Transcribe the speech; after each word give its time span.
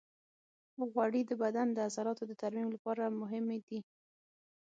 غوړې 0.91 1.21
د 1.25 1.31
بدن 1.43 1.67
د 1.73 1.77
عضلاتو 1.87 2.23
د 2.27 2.33
ترمیم 2.41 2.67
لپاره 2.75 2.99
هم 3.05 3.15
مهمې 3.23 3.59
دي. 3.67 3.79